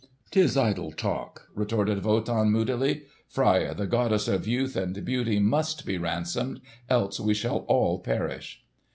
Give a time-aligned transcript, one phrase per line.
[0.31, 3.03] "'Tis idle talk," retorted Wotan moodily.
[3.29, 8.63] "Freia the goddess of youth and beauty must be ransomed, else we shall all perish."